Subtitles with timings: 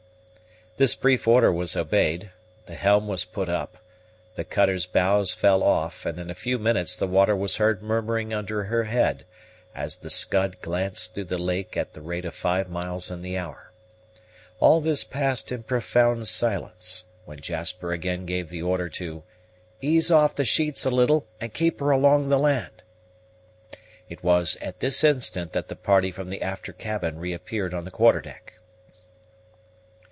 [0.77, 2.31] This brief order was obeyed;
[2.65, 3.77] the helm was put up,
[4.35, 8.33] the cutter's bows fell off, and in a few minutes the water was heard murmuring
[8.33, 9.25] under her head,
[9.75, 13.37] as the Scud glanced through the lake at the rate of five miles in the
[13.37, 13.71] hour.
[14.59, 19.21] All this passed in profound silence, when Jasper again gave the order to
[19.81, 22.81] "ease off the sheets a little and keep her along the land."
[24.09, 27.91] It was at this instant that the party from the after cabin reappeared on the
[27.91, 28.53] quarter deck.